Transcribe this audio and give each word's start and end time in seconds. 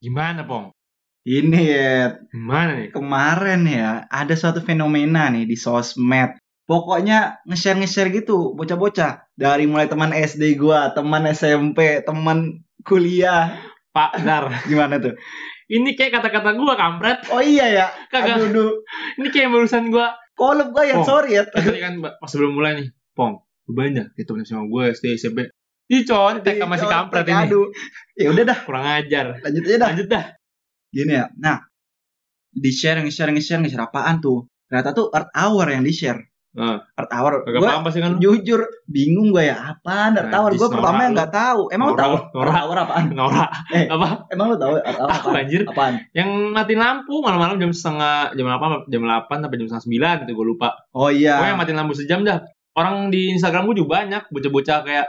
Gimana, 0.00 0.48
Pong? 0.48 0.72
Ini 1.28 1.60
ya, 1.60 2.16
Gimana 2.32 2.80
nih? 2.80 2.88
kemarin 2.96 3.68
ya 3.68 4.08
ada 4.08 4.32
suatu 4.32 4.64
fenomena 4.64 5.28
nih 5.28 5.44
di 5.44 5.52
sosmed. 5.52 6.40
Pokoknya 6.64 7.44
nge-share 7.44 7.76
nge-share 7.76 8.08
gitu 8.08 8.56
bocah-bocah 8.56 9.28
dari 9.36 9.68
mulai 9.68 9.84
teman 9.90 10.16
SD 10.16 10.56
gua, 10.56 10.96
teman 10.96 11.28
SMP, 11.28 12.00
teman 12.00 12.64
kuliah. 12.88 13.60
Pak 13.90 14.22
Dar. 14.22 14.48
Gimana 14.70 14.96
tuh? 15.02 15.18
Ini 15.68 15.92
kayak 15.98 16.22
kata-kata 16.22 16.56
gua 16.56 16.78
kampret. 16.78 17.26
Oh 17.34 17.42
iya 17.42 17.66
ya. 17.68 17.86
Kagak. 18.08 18.38
Aduh, 18.40 18.48
aduh. 18.48 18.70
Ini 19.20 19.28
kayak 19.28 19.50
barusan 19.52 19.90
gua. 19.92 20.14
Kolom 20.32 20.72
gua 20.72 20.82
Oh. 20.82 20.88
ya, 20.88 20.96
sorry 21.04 21.36
ya. 21.36 21.44
Tadi 21.44 21.76
kan 21.82 22.00
pas 22.00 22.30
sebelum 22.30 22.56
mulai 22.56 22.80
nih, 22.80 22.88
Pong. 23.12 23.44
Banyak 23.68 24.14
itu 24.16 24.30
sama 24.48 24.66
gue 24.66 24.82
SD 24.94 25.14
SMP. 25.14 25.46
Ih, 25.90 26.06
con, 26.06 26.38
TK 26.40 26.62
masih 26.64 26.86
kampret 26.86 27.26
ini. 27.26 27.50
Aduh. 27.50 27.66
Ya 28.14 28.30
udah 28.30 28.44
dah, 28.46 28.58
Kurang 28.62 28.86
ajar. 28.86 29.42
lanjut 29.42 29.62
aja 29.66 29.76
dah. 29.76 29.88
Lanjut 29.90 30.06
dah. 30.06 30.24
Gini 30.88 31.12
ya. 31.12 31.26
Nah, 31.34 31.58
di 32.50 32.70
share 32.70 33.02
nge-share 33.02 33.30
nge-share 33.30 33.58
nge-share 33.58 33.84
apaan 33.84 34.18
tuh? 34.18 34.46
Ternyata 34.66 34.94
tuh 34.94 35.10
Earth 35.10 35.30
Hour 35.34 35.66
yang 35.66 35.82
di-share. 35.82 36.22
Nah, 36.50 36.82
Earth 36.94 37.10
Hour. 37.10 37.42
kagak 37.42 37.58
Gua 37.58 37.68
paham 37.70 37.82
pasti 37.86 37.98
kan 38.02 38.18
jujur 38.18 38.66
bingung 38.86 39.30
gue 39.30 39.46
ya 39.46 39.70
apaan 39.70 40.14
Earth 40.14 40.30
Hour. 40.30 40.50
Najis, 40.50 40.58
Gue 40.58 40.68
pertama 40.74 41.00
nggak 41.10 41.30
tahu. 41.30 41.60
Emang 41.70 41.86
lu 41.90 41.98
tahu 41.98 42.10
lu, 42.14 42.18
norak. 42.34 42.50
Earth 42.50 42.58
Hour 42.62 42.76
apaan? 42.78 43.04
Nora. 43.10 43.44
Eh. 43.70 43.86
Apa? 43.86 44.08
Emang 44.30 44.46
lu 44.50 44.56
tahu 44.58 44.72
Earth 44.78 44.98
Hour 44.98 45.08
Tahu 45.14 45.26
apaan? 45.30 45.40
anjir. 45.42 45.60
Apaan? 45.66 45.94
Yang 46.10 46.28
matiin 46.50 46.80
lampu 46.82 47.14
malam-malam 47.18 47.56
jam 47.58 47.70
setengah 47.70 48.34
jam 48.34 48.46
8 48.46 48.90
jam 48.90 49.02
8 49.06 49.26
sampai 49.42 49.56
jam 49.58 49.66
setengah 49.70 49.86
9 50.18 50.22
gitu 50.26 50.32
gue 50.38 50.46
lupa. 50.54 50.68
Oh 50.94 51.10
iya. 51.10 51.34
yang 51.50 51.58
matiin 51.58 51.78
lampu 51.78 51.94
sejam 51.94 52.22
dah. 52.22 52.42
Orang 52.74 53.10
di 53.10 53.30
Instagram 53.30 53.66
gue 53.70 53.82
juga 53.82 54.02
banyak 54.02 54.30
bocah-bocah 54.30 54.78
kayak 54.82 55.06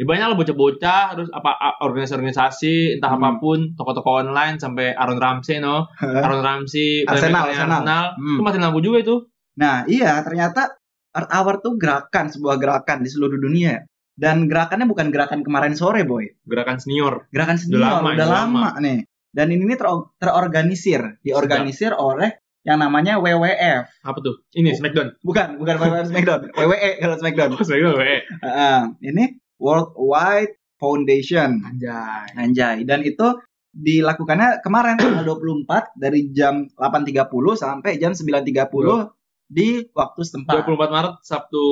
ya 0.00 0.08
banyak 0.08 0.26
lah 0.26 0.34
bocah-bocah 0.34 1.04
terus 1.12 1.28
apa 1.30 1.52
organisasi-organisasi 1.82 2.96
entah 2.96 3.10
Hmm. 3.10 3.20
apa 3.20 3.36
pun 3.36 3.58
toko-toko 3.74 4.10
online 4.18 4.56
sampai 4.56 4.92
Aaron 4.92 5.18
Ramsey 5.18 5.60
no 5.60 5.92
Aaron 5.94 6.40
Ramsey 6.40 7.04
Arsenal, 7.04 7.44
Arsenal. 7.46 7.68
Arsenal 7.76 8.04
Hmm. 8.16 8.34
itu 8.34 8.42
matiin 8.42 8.62
lampu 8.62 8.80
juga 8.80 8.98
itu 8.98 9.16
Nah 9.52 9.84
iya 9.84 10.16
ternyata 10.20 10.72
Earth 11.10 11.28
Hour 11.28 11.54
tuh 11.58 11.76
gerakan 11.76 12.30
sebuah 12.30 12.56
gerakan 12.56 13.02
di 13.02 13.10
seluruh 13.10 13.36
dunia. 13.36 13.82
Dan 14.14 14.46
gerakannya 14.46 14.84
bukan 14.84 15.08
gerakan 15.08 15.40
kemarin 15.40 15.74
sore 15.74 16.04
boy. 16.04 16.24
gerakan 16.42 16.76
senior 16.76 17.24
Gerakan 17.28 17.56
senior 17.56 17.80
lama, 17.82 18.00
udah 18.06 18.14
udah 18.14 18.28
lama, 18.30 18.68
nih. 18.78 19.04
Dan 19.28 19.48
ini 19.50 19.74
ter- 19.74 19.88
terorganisir, 20.16 21.18
diorganisir 21.20 21.92
oleh 21.92 22.30
yang 22.60 22.78
namanya 22.78 23.16
WWF. 23.16 23.84
apa 24.00 24.18
tuh 24.20 24.44
ini 24.52 24.70
Oh. 24.70 24.76
Smackdown 24.76 25.08
Bukan, 25.20 25.46
bukan 25.56 25.74
WWF 25.76 26.06
Smackdown. 26.08 26.40
WWE 26.52 26.90
kalau 26.96 27.16
Smackdown. 27.16 27.50
Smackdown 27.58 27.92
WWE 27.92 28.18
Heeh. 28.38 28.80
ini 29.02 29.24
World 29.60 29.92
Wide 29.94 30.56
Foundation. 30.74 31.60
anjay 31.60 32.32
Anjay. 32.34 32.82
Dan 32.82 33.04
itu 33.04 33.36
dilakukannya 33.70 34.58
kemarin 34.60 34.98
tanggal 34.98 35.22
24 35.38 35.94
dari 35.94 36.32
jam 36.32 36.66
8.30 36.74 37.28
sampai 37.54 38.00
jam 38.00 38.10
9.30 38.10 39.14
di 39.46 39.84
waktu 39.92 40.20
setempat. 40.20 40.64
24 40.64 40.90
Maret 40.90 41.14
Sabtu 41.20 41.64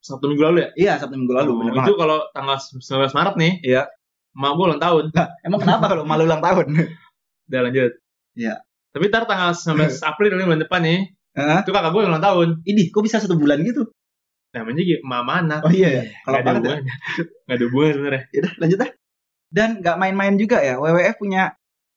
Sabtu 0.00 0.24
minggu 0.26 0.42
lalu 0.42 0.58
ya 0.58 0.68
Iya, 0.74 0.92
Sabtu 0.96 1.14
minggu 1.14 1.34
lalu. 1.34 1.50
Oh, 1.50 1.56
bener 1.60 1.72
itu 1.76 1.92
banget. 1.92 2.00
kalau 2.00 2.18
tanggal 2.32 2.56
19 2.56 3.12
Maret 3.12 3.34
nih 3.36 3.52
Iya. 3.62 3.82
Mak 4.30 4.50
gue 4.54 4.64
ulang 4.64 4.78
tahun 4.78 5.04
Emang 5.42 5.60
kenapa 5.60 5.84
kalau 5.86 6.06
malu 6.06 6.22
ulang 6.24 6.40
tahun? 6.40 6.66
Udah 7.50 7.60
lanjut 7.62 7.92
Iya. 8.32 8.62
Tapi 8.90 9.04
ntar 9.06 9.26
tanggal 9.26 9.52
19 9.52 9.76
April 10.10 10.30
ini 10.32 10.44
bulan 10.46 10.62
depan 10.62 10.80
nih 10.80 10.98
Heeh. 11.30 11.58
Itu 11.62 11.70
kakak 11.70 11.92
gue 11.92 12.02
ulang 12.06 12.22
tahun 12.22 12.48
Ini 12.64 12.82
kok 12.88 13.02
bisa 13.04 13.18
satu 13.18 13.36
bulan 13.36 13.60
gitu? 13.62 13.86
Namanya 14.50 14.82
Mama 15.06 15.32
anak 15.40 15.60
Oh 15.62 15.70
iya 15.70 15.88
ya. 15.88 16.02
Kalau 16.26 16.36
ada 16.36 16.44
banget 16.44 16.58
ya. 16.58 16.66
hubungannya 16.74 16.94
Gak 17.46 17.54
ada 17.54 17.64
hubungan 17.70 17.90
sebenarnya 17.94 18.22
Yaudah, 18.34 18.52
lanjut 18.58 18.78
dah. 18.78 18.90
Dan 19.50 19.68
nggak 19.78 19.96
main-main 19.98 20.34
juga 20.34 20.58
ya. 20.58 20.74
WWF 20.76 21.16
punya 21.18 21.42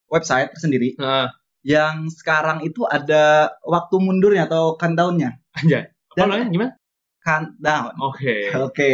website 0.08 0.50
tersendiri 0.54 0.94
Nah, 0.98 1.30
yang 1.62 2.06
sekarang 2.10 2.62
itu 2.62 2.86
ada 2.86 3.50
waktu 3.64 3.96
mundurnya 3.98 4.46
atau 4.46 4.76
countdown-nya. 4.76 5.38
Anjay 5.56 5.88
Apa 5.88 6.16
Dan- 6.16 6.30
namanya 6.30 6.48
gimana? 6.50 6.72
Countdown. 7.22 7.94
Oke 8.04 8.52
Oke. 8.54 8.92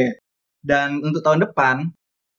Dan 0.59 1.00
untuk 1.00 1.19
tahun 1.19 1.44
depan 1.44 1.88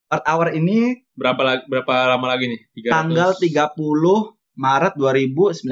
Earth 0.08 0.26
Hour 0.26 0.52
ini 0.52 1.04
Berapa 1.12 1.64
berapa 1.68 2.16
lama 2.16 2.26
lagi 2.30 2.48
nih? 2.48 2.60
300. 2.88 2.94
tanggal 2.96 3.30
30 3.36 4.39
Maret 4.58 4.98
2019 4.98 5.62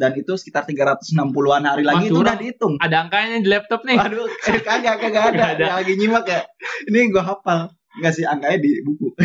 dan 0.00 0.12
itu 0.16 0.32
sekitar 0.40 0.64
360-an 0.64 1.62
hari 1.68 1.84
lagi 1.84 2.08
Wah, 2.08 2.10
itu 2.10 2.20
udah 2.24 2.36
dihitung. 2.40 2.74
Ada 2.80 2.96
angkanya 3.06 3.38
di 3.44 3.48
laptop 3.52 3.84
nih 3.84 3.96
Waduh, 4.00 4.26
eh, 4.26 4.60
kagak 4.64 4.96
kagak 4.98 5.24
ada. 5.36 5.44
Ada. 5.54 5.64
Yang 5.68 5.76
lagi 5.84 5.92
nyimak 6.00 6.24
ya. 6.26 6.40
Ini 6.88 6.98
gua 7.12 7.22
hafal. 7.28 7.60
Enggak 8.00 8.12
sih 8.16 8.24
angkanya 8.24 8.58
di 8.58 8.70
buku. 8.82 9.12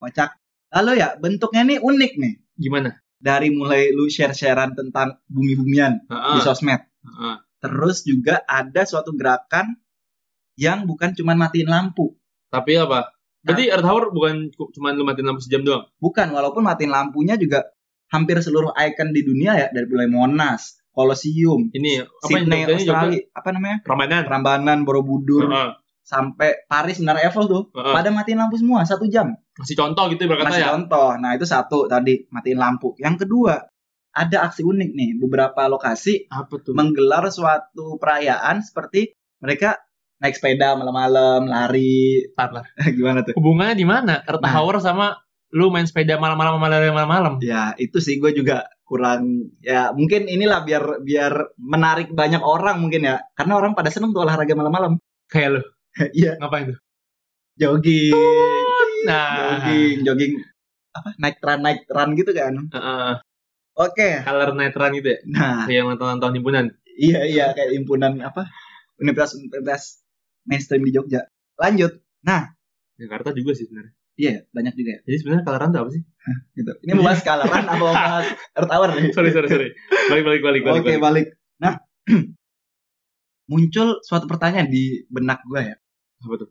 Kocak. 0.00 0.30
Lalu 0.70 0.92
ya 1.00 1.08
bentuknya 1.18 1.62
nih 1.66 1.78
unik 1.82 2.12
nih. 2.20 2.34
Gimana? 2.54 2.90
Dari 3.16 3.48
mulai 3.50 3.90
lu 3.90 4.06
share-sharean 4.06 4.76
tentang 4.76 5.18
bumi-bumian 5.26 6.04
di 6.04 6.12
Heeh. 6.12 6.40
sosmed. 6.44 6.80
Heeh. 6.84 7.36
Terus 7.58 8.04
juga 8.06 8.44
ada 8.46 8.84
suatu 8.86 9.16
gerakan 9.16 9.74
yang 10.54 10.84
bukan 10.86 11.16
cuma 11.16 11.34
matiin 11.34 11.66
lampu. 11.66 12.14
Tapi 12.52 12.78
apa? 12.78 13.15
Berarti 13.46 13.64
Earth 13.70 13.86
Hour 13.86 14.04
bukan 14.10 14.34
cu- 14.50 14.70
cuma 14.74 14.90
lu 14.90 15.06
matiin 15.06 15.26
lampu 15.30 15.40
sejam 15.40 15.62
doang? 15.62 15.86
Bukan, 15.96 16.34
walaupun 16.34 16.60
matiin 16.60 16.90
lampunya 16.90 17.38
juga 17.38 17.62
hampir 18.10 18.38
seluruh 18.38 18.74
ikon 18.74 19.14
di 19.14 19.22
dunia 19.22 19.54
ya, 19.54 19.66
dari 19.70 19.86
mulai 19.86 20.10
Monas, 20.10 20.82
Colosseum, 20.90 21.70
Ini 21.70 22.02
apa 22.02 22.26
Sydney, 22.26 22.66
yang 22.66 22.68
Jogjanya 22.68 22.82
juga 22.82 22.94
Australia, 22.98 23.20
apa 23.30 23.48
namanya? 23.54 23.76
Ramadan. 23.86 24.22
Prambanan, 24.26 24.78
Borobudur, 24.82 25.46
Heeh. 25.46 25.70
sampai 26.02 26.50
Paris 26.66 26.98
Menara 26.98 27.22
Eiffel 27.22 27.46
tuh, 27.46 27.62
Heeh. 27.70 27.94
pada 27.94 28.08
matiin 28.10 28.38
lampu 28.38 28.58
semua 28.58 28.82
satu 28.82 29.06
jam. 29.06 29.30
Masih 29.56 29.76
contoh 29.78 30.04
gitu 30.10 30.26
berkata 30.26 30.50
Masih 30.50 30.62
ya. 30.66 30.70
contoh. 30.74 31.14
Nah 31.16 31.30
itu 31.32 31.46
satu 31.46 31.86
tadi 31.86 32.26
matiin 32.28 32.58
lampu. 32.58 32.92
Yang 32.98 33.24
kedua 33.24 33.62
ada 34.10 34.48
aksi 34.48 34.64
unik 34.64 34.90
nih, 34.92 35.10
beberapa 35.20 35.68
lokasi 35.68 36.24
Apa 36.28 36.56
tuh? 36.60 36.72
menggelar 36.72 37.28
suatu 37.28 38.00
perayaan 38.00 38.64
seperti 38.64 39.12
mereka 39.36 39.76
naik 40.16 40.34
sepeda 40.34 40.74
malam-malam, 40.74 41.44
lari, 41.44 42.24
Ntar 42.32 42.50
lah. 42.52 42.64
gimana 42.96 43.20
tuh? 43.22 43.34
Hubungannya 43.36 43.76
di 43.76 43.86
mana? 43.86 44.22
Earth 44.24 44.40
Nah. 44.40 44.52
Hour 44.56 44.80
sama 44.80 45.06
lu 45.52 45.70
main 45.70 45.86
sepeda 45.86 46.18
malam-malam 46.18 46.58
malam 46.58 46.82
malam-malam. 46.90 47.34
Ya 47.40 47.72
itu 47.76 48.02
sih 48.02 48.18
gue 48.18 48.34
juga 48.34 48.66
kurang 48.86 49.50
ya 49.60 49.90
mungkin 49.90 50.26
inilah 50.26 50.62
biar 50.62 51.02
biar 51.02 51.58
menarik 51.58 52.10
banyak 52.10 52.38
orang 52.38 52.78
mungkin 52.78 53.02
ya 53.02 53.18
karena 53.34 53.58
orang 53.58 53.74
pada 53.74 53.90
seneng 53.90 54.14
tuh 54.14 54.22
olahraga 54.22 54.54
malam-malam 54.54 54.98
Kayak 55.26 55.58
lu. 55.58 55.62
iya 56.18 56.34
Ngapain 56.38 56.70
tuh? 56.70 56.78
jogging 57.56 58.14
Nah. 59.06 59.58
jogging 59.62 59.98
jogging 60.02 60.32
apa 60.92 61.08
naik 61.18 61.36
run 61.40 61.60
naik 61.60 61.80
run 61.88 62.10
gitu 62.14 62.30
kan 62.32 62.54
Heeh. 62.72 63.12
oke 63.76 64.08
color 64.24 64.50
netran 64.52 64.90
gitu 64.94 65.08
ya. 65.12 65.18
nah 65.28 65.64
Kayak 65.64 65.82
nonton-nonton 65.92 66.32
himpunan. 66.36 66.64
iya 66.96 67.20
iya 67.24 67.46
kayak 67.52 67.76
himpunan 67.76 68.16
apa 68.20 68.48
universitas 68.96 69.36
universitas 69.36 69.82
mainstream 70.46 70.82
di 70.86 70.94
Jogja 70.94 71.26
lanjut 71.58 71.98
Jakarta 72.96 73.30
juga 73.36 73.52
sih 73.52 73.68
sebenarnya. 73.68 73.92
iya 74.16 74.34
banyak 74.50 74.72
juga 74.72 74.90
ya 74.96 75.00
Jadi 75.04 75.16
sebenarnya 75.20 75.44
coloran 75.44 75.68
tuh 75.70 75.80
apa 75.84 75.90
sih? 75.92 76.02
gitu 76.56 76.72
ini 76.82 76.90
mau 76.96 77.04
bahas 77.06 77.20
kalaran 77.22 77.64
apa 77.68 77.76
mau 77.78 77.92
bahas 77.92 78.26
Earth 78.56 78.72
Hour 78.72 78.88
nih 78.96 79.12
sorry 79.12 79.30
sorry 79.30 79.48
sorry. 79.52 79.68
Balik 80.10 80.24
balik 80.26 80.42
balik 80.42 80.62
balik. 80.64 80.80
Oke 80.82 80.92
balik. 80.96 81.02
balik. 81.04 81.26
Nah, 81.62 81.74
muncul 83.52 84.02
suatu 84.02 84.26
pertanyaan 84.26 84.66
di 84.70 85.06
benak 85.06 85.42
gue 85.46 85.62
ya. 85.62 85.76
Apa 86.26 86.34
tuh? 86.46 86.50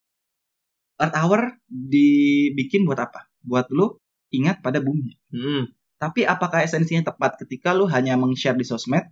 Earth 0.95 1.15
Hour 1.19 1.41
dibikin 1.67 2.87
buat 2.87 2.99
apa? 3.03 3.27
Buat 3.43 3.67
lu 3.75 3.99
ingat 4.31 4.63
pada 4.63 4.79
bumi. 4.79 5.15
Hmm. 5.31 5.71
Tapi 5.99 6.23
apakah 6.23 6.63
esensinya 6.63 7.11
tepat 7.11 7.39
ketika 7.43 7.75
lu 7.75 7.87
hanya 7.91 8.15
meng-share 8.15 8.55
di 8.55 8.63
sosmed, 8.67 9.03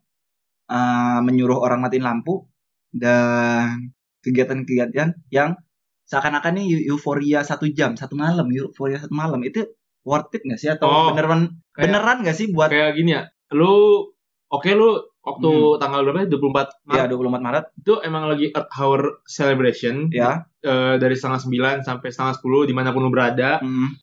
eh, 0.71 1.19
menyuruh 1.23 1.59
orang 1.59 1.83
matiin 1.83 2.03
lampu, 2.07 2.47
dan 2.91 3.91
kegiatan-kegiatan 4.23 5.27
yang 5.29 5.59
seakan-akan 6.03 6.55
nih 6.55 6.65
eu- 6.73 6.95
euforia 6.95 7.41
satu 7.41 7.67
jam, 7.69 7.93
satu 7.93 8.15
malam, 8.15 8.47
euforia 8.49 8.97
satu 8.97 9.11
malam 9.11 9.39
itu 9.41 9.63
worth 10.03 10.31
it 10.31 10.41
nggak 10.41 10.57
sih 10.57 10.69
atau 10.69 10.85
Oh, 10.85 11.05
beneran 11.09 11.59
kayak- 11.71 11.87
beneran 11.87 12.17
nggak 12.21 12.33
sih 12.33 12.47
buat 12.49 12.67
Kayak 12.67 12.91
gini 12.93 13.11
ya. 13.13 13.23
Lu 13.51 14.03
oke 14.49 14.69
lu 14.71 14.89
waktu 15.21 15.49
tanggal 15.77 16.03
berapa? 16.03 16.23
ya? 16.23 16.27
24 16.27 16.67
ya 16.85 17.03
Maret 17.03 17.09
24 17.09 17.39
Maret 17.41 17.65
itu 17.77 17.93
emang 18.01 18.23
lagi 18.27 18.47
Earth 18.49 18.71
Hour 18.73 19.01
celebration 19.25 20.11
ya 20.11 20.43
eh, 20.59 20.95
dari 20.97 21.15
setengah 21.15 21.39
9 21.39 21.79
sampai 21.81 22.07
setengah 22.09 22.35
10 22.35 22.63
di 22.63 22.73
mana 22.73 22.91
pun 22.91 23.01
lu 23.01 23.09
berada. 23.09 23.59
hmm, 23.59 23.99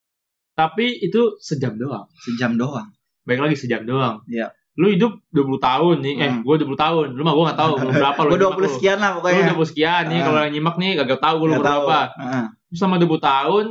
Tapi 0.52 1.00
itu 1.00 1.36
sejam 1.38 1.72
doang. 1.74 2.04
sejam 2.18 2.52
doang. 2.54 2.88
Baik 3.22 3.40
lagi 3.42 3.56
sejam 3.56 3.84
doang. 3.84 4.20
Iya. 4.26 4.52
Lu 4.78 4.86
hidup 4.88 5.18
20 5.30 5.58
tahun 5.58 5.96
nih. 6.00 6.14
Eh, 6.16 6.30
Hmm. 6.30 6.40
gue 6.42 6.54
20 6.58 6.76
tahun. 6.76 7.06
Lu 7.12 7.22
mah 7.22 7.34
gue 7.34 7.44
gak 7.48 7.58
tahu 7.58 7.72
berapa 8.00 8.20
lu. 8.22 8.30
Gue 8.30 8.38
nyimak 8.38 8.54
20 8.54 8.62
lu. 8.62 8.70
sekian 8.70 8.98
lah 8.98 9.10
Lu 9.10 9.16
pokoknya. 9.18 9.44
20 9.50 9.66
sekian 9.66 10.02
nih. 10.06 10.18
Ah. 10.18 10.24
Kalau 10.24 10.38
yang 10.40 10.52
nyimak 10.52 10.76
nih 10.76 10.90
kagak 10.96 11.20
tahu 11.20 11.38
lu 11.42 11.54
berapa. 11.56 11.98
Heeh. 12.12 12.44
Terus 12.68 12.78
selama 12.78 12.96
20 12.98 13.18
tahun 13.20 13.66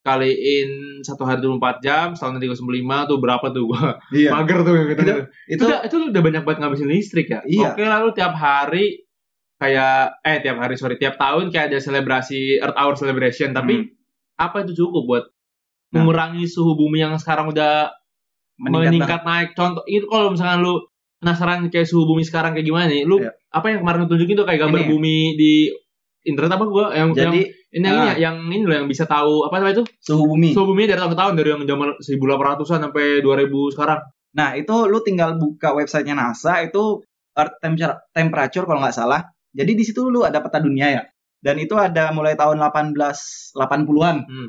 kaliin 0.00 0.70
satu 1.00 1.22
hari 1.22 1.38
24 1.38 1.76
jam, 1.78 2.06
setahun 2.12 2.40
35 2.40 2.56
tuh 3.04 3.18
berapa 3.18 3.46
tuh 3.46 3.62
gua? 3.66 4.00
Iya. 4.10 4.32
Mager 4.32 4.58
tuh 4.62 4.72
gitu. 4.86 4.96
Itu- 4.96 5.04
Itu, 5.04 5.22
Itu 5.46 5.62
udah, 5.66 5.78
itu 5.84 5.96
udah 6.08 6.22
banyak 6.22 6.42
banget 6.42 6.58
ngabisin 6.58 6.88
listrik 6.88 7.28
ya. 7.28 7.40
Iya. 7.44 7.68
Oke 7.70 7.84
lalu 7.84 8.08
tiap 8.10 8.32
hari 8.32 9.04
kayak 9.56 10.24
eh 10.24 10.40
tiap 10.40 10.56
hari 10.56 10.74
sorry 10.74 10.96
tiap 10.96 11.14
tahun 11.14 11.52
kayak 11.52 11.68
ada 11.68 11.78
selebrasi 11.78 12.58
Earth 12.58 12.72
Hour 12.74 12.96
celebration 12.96 13.52
tapi 13.52 13.74
Hmm. 13.76 13.92
apa 14.40 14.64
itu 14.64 14.72
cukup 14.74 15.04
buat 15.04 15.24
Nah. 15.90 16.00
mengurangi 16.00 16.46
suhu 16.46 16.72
bumi 16.74 17.02
yang 17.02 17.12
sekarang 17.14 17.50
udah 17.50 17.92
meningkat, 18.60 19.20
naik. 19.24 19.48
Contoh 19.56 19.82
itu 19.88 20.04
kalau 20.04 20.30
misalkan 20.30 20.60
lu 20.60 20.84
penasaran 21.20 21.68
kayak 21.68 21.88
suhu 21.88 22.04
bumi 22.04 22.22
sekarang 22.22 22.52
kayak 22.52 22.64
gimana 22.64 22.86
nih, 22.88 23.04
lu 23.04 23.20
Iya. 23.20 23.32
apa 23.50 23.66
yang 23.72 23.80
kemarin 23.84 23.98
lu 24.04 24.08
tunjukin 24.08 24.36
tuh 24.36 24.44
kayak 24.44 24.60
gambar 24.64 24.80
Ini. 24.84 24.88
bumi 24.88 25.18
di 25.36 25.52
internet 26.22 26.52
apa 26.52 26.64
gua 26.64 26.92
yang 26.92 27.12
yang 27.16 27.32
Jadi 27.32 27.40
ini 27.70 27.86
yang, 27.86 27.96
ini, 27.96 28.08
ah. 28.08 28.16
yang 28.18 28.36
ini 28.50 28.64
loh 28.66 28.76
yang 28.84 28.88
bisa 28.90 29.04
tahu 29.06 29.46
apa 29.46 29.56
namanya 29.56 29.80
itu 29.80 29.84
suhu 30.00 30.24
bumi. 30.28 30.52
suhu 30.52 30.68
bumi 30.72 30.84
dari 30.84 30.98
tahun 31.00 31.12
ke 31.12 31.18
tahun 31.18 31.32
dari 31.38 31.48
yang 31.54 31.62
zaman 31.64 31.88
1800-an 31.96 32.80
sampai 32.88 33.04
2000 33.20 33.72
sekarang. 33.72 34.00
Nah, 34.30 34.48
itu 34.54 34.74
lu 34.86 34.98
tinggal 35.00 35.34
buka 35.36 35.72
websitenya 35.72 36.14
NASA 36.14 36.60
itu 36.62 37.00
Earth 37.34 37.56
Temperature, 37.58 37.98
temperature 38.12 38.64
kalau 38.64 38.80
nggak 38.80 38.94
salah. 38.94 39.20
Jadi 39.50 39.72
di 39.74 39.82
situ 39.82 40.06
lu 40.06 40.22
ada 40.22 40.38
peta 40.38 40.60
dunia 40.60 40.86
ya. 40.90 41.02
Dan 41.40 41.56
itu 41.56 41.72
ada 41.74 42.12
mulai 42.12 42.36
tahun 42.36 42.60
1880-an 42.60 44.16
Hmm. 44.28 44.48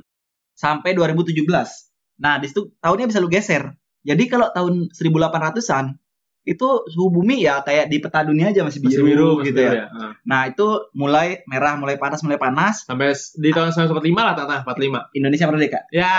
sampai 0.53 0.91
2017. 0.93 1.89
Nah, 2.21 2.37
di 2.37 2.45
situ 2.45 2.69
tahunnya 2.77 3.09
bisa 3.09 3.17
lu 3.17 3.29
geser. 3.31 3.73
Jadi 4.01 4.23
kalau 4.25 4.49
tahun 4.49 4.89
1800-an 4.89 5.97
itu 6.41 6.65
suhu 6.89 7.13
bumi 7.13 7.37
ya 7.39 7.61
kayak 7.61 7.85
di 7.85 8.01
peta 8.01 8.25
dunia 8.25 8.49
aja 8.49 8.65
masih 8.65 8.81
biru, 8.81 8.89
Masih 8.89 9.05
biru 9.05 9.29
masih 9.37 9.45
gitu 9.47 9.61
biru 9.61 9.77
ya. 9.77 9.85
Ah. 9.87 10.11
Nah, 10.25 10.41
itu 10.49 10.67
mulai 10.91 11.27
merah, 11.45 11.77
mulai 11.77 11.95
panas, 11.95 12.25
mulai 12.25 12.35
panas. 12.35 12.81
Sampai 12.81 13.13
di 13.13 13.49
tahun 13.49 13.69
1945 13.69 14.09
lah 14.17 14.33
tata 14.33 14.55
45. 14.65 15.13
Indonesia 15.13 15.45
merdeka. 15.45 15.79
Ya, 15.93 16.17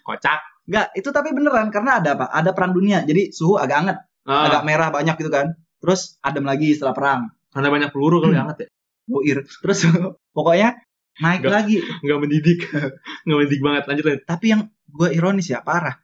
kocak. 0.00 0.40
Enggak, 0.64 0.86
itu 0.94 1.08
tapi 1.10 1.28
beneran 1.30 1.68
karena 1.68 1.98
ada 1.98 2.10
apa? 2.14 2.26
Ada 2.30 2.50
perang 2.52 2.72
dunia. 2.72 3.02
Jadi 3.02 3.28
suhu 3.30 3.58
agak 3.58 3.76
anget, 3.84 3.98
Ah, 4.24 4.46
agak 4.48 4.62
merah 4.64 4.88
banyak 4.88 5.18
gitu 5.18 5.28
kan. 5.28 5.52
Terus 5.76 6.16
adem 6.20 6.44
lagi 6.44 6.72
setelah 6.72 6.94
perang. 6.94 7.22
karena 7.50 7.66
banyak 7.66 7.90
peluru 7.90 8.22
kali 8.22 8.38
Hmm. 8.38 8.46
hangat 8.46 8.56
ya. 8.62 8.68
Boir. 9.04 9.42
Terus 9.42 9.82
pokoknya 10.36 10.78
naik 11.18 11.42
Nggak. 11.42 11.50
lagi. 11.50 11.76
Nggak 12.00 12.18
mendidik. 12.22 12.60
Nggak 13.26 13.36
mendidik 13.42 13.60
banget. 13.60 13.82
Lanjut 13.90 14.04
lanjut. 14.06 14.22
Tapi 14.22 14.46
yang 14.46 14.60
gue 14.86 15.08
ironis 15.10 15.50
ya, 15.50 15.58
parah. 15.60 15.98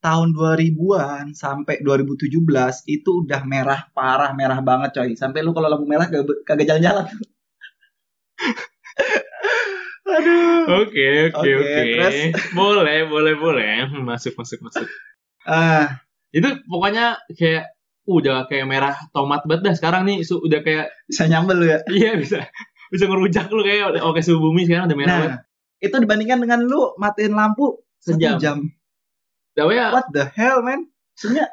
Tahun 0.00 0.32
2000-an 0.32 1.36
sampai 1.36 1.84
2017 1.84 2.32
itu 2.88 3.10
udah 3.24 3.44
merah 3.44 3.84
parah, 3.92 4.32
merah 4.32 4.64
banget 4.64 4.96
coy. 4.96 5.12
Sampai 5.12 5.44
lu 5.44 5.52
kalau 5.52 5.68
lampu 5.68 5.84
merah 5.84 6.08
kagak, 6.08 6.40
kagak 6.48 6.66
jalan-jalan. 6.72 7.04
Aduh. 10.10 10.84
Oke, 10.84 11.30
oke, 11.30 11.50
Oke? 11.54 12.34
Boleh, 12.56 13.06
boleh, 13.06 13.34
boleh. 13.38 13.86
Masuk, 14.02 14.34
masuk, 14.34 14.58
masuk. 14.64 14.88
Ah, 15.46 16.02
Itu 16.30 16.62
pokoknya 16.66 17.18
kayak 17.34 17.74
uh, 18.06 18.14
udah 18.18 18.46
kayak 18.50 18.66
merah 18.66 18.94
tomat 19.14 19.46
banget 19.46 19.70
dah 19.70 19.74
sekarang 19.78 20.02
nih 20.06 20.22
udah 20.26 20.60
kayak 20.66 20.86
bisa 21.06 21.26
nyambel 21.30 21.56
lu 21.62 21.66
ya. 21.70 21.78
iya 21.98 22.18
bisa 22.18 22.46
bisa 22.90 23.04
ngerujak 23.06 23.46
lu 23.50 23.62
kayak 23.62 24.02
oke 24.02 24.18
suhu 24.22 24.50
bumi 24.50 24.66
sekarang 24.66 24.90
udah 24.90 24.98
merah 24.98 25.14
banget. 25.14 25.30
Nah, 25.38 25.40
itu 25.80 25.96
dibandingkan 25.96 26.38
dengan 26.42 26.60
lu 26.66 26.94
matiin 26.98 27.34
lampu 27.34 27.82
satu 28.02 28.18
Sejam. 28.18 28.38
jam. 28.38 28.58
Tapi 29.52 29.72
ya 29.74 29.86
What 29.90 30.08
the 30.12 30.24
hell, 30.30 30.62
man? 30.62 30.86
Sebenarnya 31.14 31.48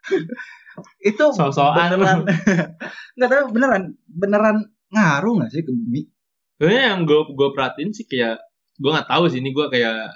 itu 1.10 1.24
So-soan 1.36 1.92
beneran 1.92 2.18
nggak 3.20 3.28
tahu 3.28 3.44
beneran 3.52 3.82
beneran 4.08 4.56
ngaruh 4.90 5.32
nggak 5.38 5.50
sih 5.52 5.62
ke 5.62 5.70
bumi? 5.70 6.08
sebenarnya 6.56 6.84
yang 6.92 7.00
gue 7.04 7.20
gue 7.36 7.48
perhatiin 7.52 7.90
sih 7.92 8.04
kayak 8.04 8.40
gue 8.76 8.90
nggak 8.90 9.08
tahu 9.08 9.28
sih 9.28 9.40
ini 9.40 9.52
gue 9.52 9.66
kayak 9.68 10.08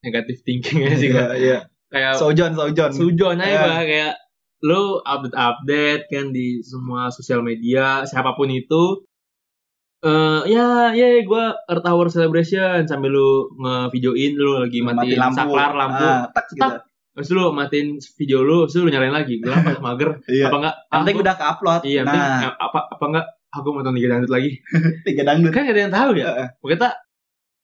negatif 0.00 0.40
thinking 0.44 0.84
aja 0.84 0.96
sih 0.96 1.08
gue 1.08 1.18
Iya, 1.18 1.36
iya. 1.36 1.58
kayak 1.88 2.12
Sojon, 2.16 2.52
sojon. 2.56 2.90
sujon 2.92 3.36
aja. 3.36 3.58
Pak. 3.68 3.84
kayak 3.84 4.14
lu 4.58 4.98
update 5.00 5.36
update 5.38 6.02
kan 6.10 6.26
di 6.28 6.60
semua 6.60 7.08
sosial 7.08 7.40
media 7.40 8.02
siapa 8.04 8.34
pun 8.34 8.48
itu 8.50 9.06
eh 10.00 10.40
ya 10.46 10.66
ya 10.90 11.06
gue 11.20 11.44
Earth 11.66 11.82
Hour 11.84 12.06
Celebration 12.06 12.84
sambil 12.84 13.10
lu 13.10 13.30
ngevideoin 13.56 14.32
lu 14.34 14.52
lagi 14.60 14.78
Mati 14.80 15.10
matiin 15.10 15.32
saklar 15.32 15.72
lampu 15.72 16.02
Ah, 16.02 16.30
tak 16.30 16.46
gitu. 16.48 16.60
Tak. 16.60 16.86
terus 17.12 17.28
lu 17.30 17.50
matiin 17.50 17.88
video 18.14 18.40
lu 18.40 18.62
terus 18.64 18.78
lu 18.78 18.88
nyalain 18.88 19.10
lagi 19.10 19.38
gelap 19.38 19.66
apa 19.66 19.80
mager 19.80 20.10
Iya. 20.30 20.46
apa 20.46 20.56
enggak 20.56 20.74
penting 20.88 21.14
aku- 21.14 21.22
udah 21.22 21.34
ke-upload. 21.34 21.80
iya 21.82 22.00
penting 22.02 22.22
nah, 22.22 22.40
eh, 22.40 22.54
apa 22.56 22.78
apa 22.88 23.04
enggak 23.04 23.26
aku 23.48 23.66
mau 23.68 23.80
nonton 23.80 23.94
Liga 23.94 24.08
Dangdut 24.08 24.30
lagi 24.30 24.50
tiga 25.08 25.22
dangdut. 25.24 25.50
kan 25.50 25.62
gak 25.62 25.74
ada 25.74 25.82
yang 25.82 25.90
tahu 25.92 26.10
ya 26.14 26.26
Heeh. 26.28 26.48
kita 26.68 26.88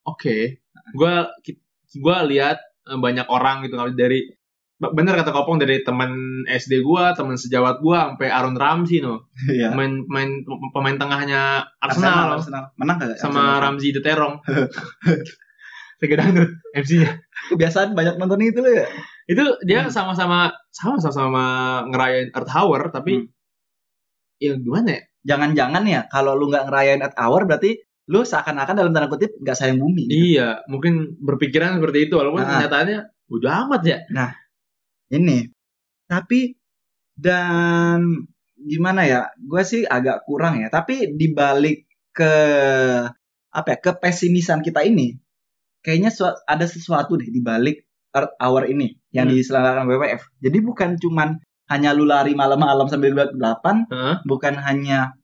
oke 0.03 0.35
gue 0.91 1.13
gue 1.95 2.17
lihat 2.29 2.57
eh, 2.85 2.97
banyak 2.97 3.27
orang 3.27 3.63
gitu 3.63 3.79
dari 3.93 4.27
bener 4.75 5.15
kata 5.15 5.31
kopong 5.31 5.55
dari 5.55 5.79
teman 5.81 6.11
SD 6.45 6.83
gua 6.83 7.15
teman 7.15 7.35
sejawat 7.35 7.79
gua 7.79 8.11
sampai 8.11 8.27
Aaron 8.27 8.53
Ramsey 8.53 8.99
no 8.99 9.31
Iya. 9.47 9.71
pemain 9.71 10.03
pemain 10.03 10.31
pemain 10.69 10.97
tengahnya 10.97 11.41
Arsenal, 11.77 12.35
Arsenal, 12.35 12.35
Arsenal. 12.35 12.63
Menang 12.75 12.97
kagak? 12.99 13.15
sama 13.15 13.39
Arsenal? 13.39 13.61
Ramsey 13.63 13.89
the 13.91 14.01
Terong 14.01 14.35
Liga 16.03 16.15
Dangdut 16.17 16.49
MC-nya 16.75 17.23
Kebiasaan 17.45 17.93
banyak 17.93 18.15
nonton 18.17 18.41
itu 18.41 18.59
lo 18.59 18.67
ya. 18.67 18.87
itu 19.25 19.41
dia 19.63 19.81
Hmm. 19.81 19.89
sama-sama 19.89 20.51
sama 20.69 20.99
sama 20.99 21.43
ngerayain 21.87 22.29
Earth 22.29 22.51
Hour 22.51 22.91
tapi 22.91 23.13
Hmm. 23.15 23.31
ya 24.37 24.53
gimana 24.55 24.89
ya 24.91 25.01
Jangan-jangan 25.25 25.83
ya 25.85 26.05
kalau 26.05 26.37
lu 26.37 26.51
nggak 26.51 26.69
ngerayain 26.69 27.01
at 27.01 27.17
hour 27.17 27.49
berarti 27.49 27.81
lu 28.05 28.21
seakan-akan 28.21 28.77
dalam 28.77 28.93
tanda 28.93 29.09
kutip 29.09 29.33
nggak 29.39 29.57
sayang 29.57 29.81
bumi. 29.81 30.05
iya 30.05 30.61
mungkin 30.67 31.17
berpikiran 31.17 31.79
seperti 31.79 32.05
itu 32.05 32.13
walaupun 32.13 32.43
Nah. 32.43 32.61
kenyataannya 32.61 32.99
udah 33.25 33.53
amat 33.65 33.81
ya 33.81 33.97
Ini. 35.11 35.49
Tapi 36.05 36.53
dan 37.15 38.25
gimana 38.55 39.05
ya? 39.05 39.21
Gue 39.37 39.61
sih 39.65 39.85
agak 39.85 40.25
kurang 40.25 40.61
ya. 40.61 40.69
Tapi 40.69 41.13
dibalik 41.13 41.85
ke 42.11 42.33
apa 43.51 43.67
ya? 43.71 43.77
Kepesimisan 43.79 44.59
kita 44.61 44.83
ini, 44.83 45.15
kayaknya 45.85 46.11
ada 46.45 46.65
sesuatu 46.67 47.15
deh 47.15 47.29
dibalik 47.29 47.85
Earth 48.15 48.35
Hour 48.39 48.67
ini 48.67 48.95
yang 49.11 49.27
Hmm. 49.27 49.35
diselenggarakan 49.35 49.85
WWF. 49.91 50.21
Jadi 50.39 50.57
bukan 50.63 50.89
cuman 50.99 51.39
hanya 51.67 51.97
lu 51.97 52.05
lari 52.05 52.37
malam-malam 52.37 52.85
sambil 52.87 53.11
gelap-gelapan, 53.15 53.89
Heeh. 53.89 54.15
bukan 54.23 54.55
hanya 54.61 55.17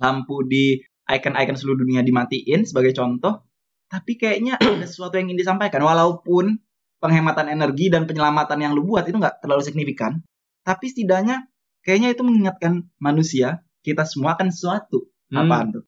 lampu 0.00 0.40
di 0.48 0.80
icon-icon 1.06 1.54
seluruh 1.56 1.84
dunia 1.84 2.02
dimatiin 2.02 2.64
sebagai 2.66 2.96
contoh, 2.96 3.44
tapi 3.86 4.18
kayaknya 4.18 4.58
ada 4.82 4.86
sesuatu 4.88 5.16
yang 5.20 5.30
ingin 5.30 5.40
disampaikan. 5.46 5.84
Walaupun 5.84 6.58
penghematan 7.06 7.46
energi 7.48 7.86
dan 7.88 8.04
penyelamatan 8.04 8.58
yang 8.58 8.74
lu 8.74 8.82
buat 8.82 9.06
itu 9.06 9.14
nggak 9.14 9.38
terlalu 9.40 9.62
signifikan, 9.62 10.20
tapi 10.60 10.90
setidaknya 10.90 11.46
kayaknya 11.80 12.12
itu 12.12 12.26
mengingatkan 12.26 12.90
manusia 12.98 13.62
kita 13.80 14.02
semua 14.02 14.34
akan 14.34 14.50
sesuatu. 14.50 15.06
Hmm. 15.30 15.46
Apaan 15.46 15.66
tuh? 15.70 15.84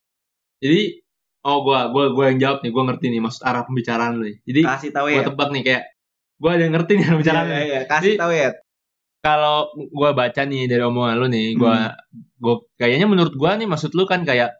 Jadi 0.63 1.03
oh 1.43 1.63
gua 1.63 1.91
gua 1.91 2.11
gua 2.11 2.31
yang 2.31 2.39
jawab 2.39 2.63
nih, 2.63 2.71
gua 2.71 2.83
ngerti 2.87 3.05
nih 3.11 3.21
maksud 3.21 3.43
arah 3.43 3.63
pembicaraan 3.63 4.19
lu 4.19 4.23
nih. 4.27 4.37
Jadi 4.43 4.61
Kasih 4.63 4.91
tahu 4.91 5.05
gua 5.07 5.19
ya. 5.19 5.25
tebak 5.27 5.49
nih 5.51 5.63
kayak 5.67 5.83
gua 6.39 6.49
ada 6.55 6.63
yang 6.63 6.73
ngerti 6.75 6.91
nih 6.95 7.07
pembicaraan 7.11 7.45
Iya, 7.45 7.51
lu. 7.51 7.55
iya, 7.59 7.65
iya. 7.67 7.81
Kasih 7.85 8.13
tahu 8.15 8.31
ya. 8.31 8.49
Kalau 9.19 9.57
gua 9.91 10.15
baca 10.15 10.41
nih 10.47 10.63
dari 10.65 10.79
omongan 10.79 11.15
lu 11.19 11.27
nih, 11.27 11.47
gua 11.59 11.99
gua 12.39 12.55
kayaknya 12.79 13.07
menurut 13.07 13.35
gua 13.35 13.59
nih 13.59 13.67
maksud 13.67 13.91
lu 13.91 14.07
kan 14.07 14.23
kayak 14.23 14.55